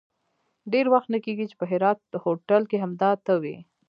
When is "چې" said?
1.49-1.55